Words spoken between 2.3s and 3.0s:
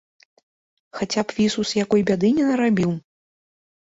не нарабіў!